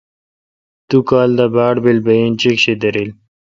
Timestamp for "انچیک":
2.23-2.57